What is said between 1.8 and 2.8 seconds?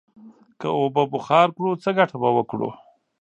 څه گټه به وکړو؟